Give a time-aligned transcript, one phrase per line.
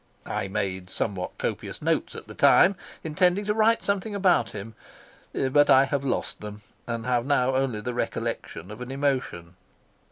[0.25, 4.73] I made somewhat copious notes at the time, intending to write something about him,
[5.31, 9.57] but I have lost them, and have now only the recollection of an emotion.